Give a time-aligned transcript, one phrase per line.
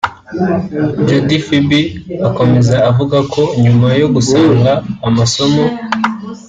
[1.07, 1.81] Jody Phibi
[2.27, 4.71] akomeza avuga ko nyuma yo gusoza
[5.07, 5.65] amasomo